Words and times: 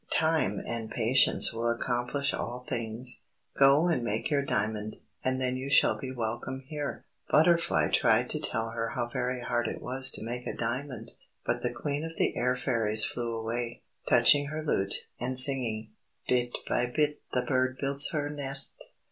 Time 0.11 0.59
and 0.65 0.89
patience 0.89 1.53
will 1.53 1.69
accomplish 1.69 2.33
all 2.33 2.65
things. 2.67 3.21
Go 3.55 3.85
and 3.87 4.03
make 4.03 4.31
your 4.31 4.41
diamond, 4.41 4.95
and 5.23 5.39
then 5.39 5.55
you 5.55 5.69
shall 5.69 5.95
be 5.95 6.11
welcome 6.11 6.61
here." 6.65 7.05
Butterfly 7.29 7.89
tried 7.91 8.27
to 8.31 8.39
tell 8.39 8.71
her 8.71 8.93
how 8.95 9.09
very 9.09 9.41
hard 9.41 9.67
it 9.67 9.79
was 9.79 10.09
to 10.13 10.23
make 10.23 10.47
a 10.47 10.57
diamond, 10.57 11.11
but 11.45 11.61
the 11.61 11.71
Queen 11.71 12.03
of 12.03 12.15
the 12.17 12.35
Air 12.35 12.55
Fairies 12.55 13.05
flew 13.05 13.37
away, 13.37 13.83
touching 14.09 14.47
her 14.47 14.63
lute, 14.63 15.05
and 15.19 15.37
singing: 15.37 15.91
"_Bit 16.27 16.53
by 16.67 16.87
bit 16.87 17.21
the 17.33 17.45
bird 17.45 17.77
builds 17.79 18.09
her 18.09 18.27
nest! 18.27 18.83